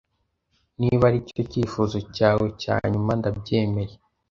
[0.79, 3.95] niba aricyo cyifuzo cyawe cya nyuma ndabyemeye